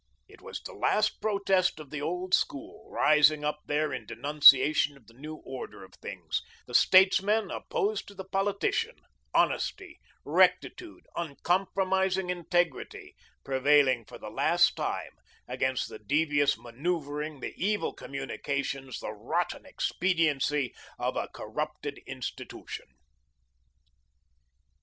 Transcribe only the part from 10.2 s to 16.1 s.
rectitude, uncompromising integrity, prevailing for the last time against the